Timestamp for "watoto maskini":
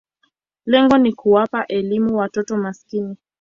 2.17-3.17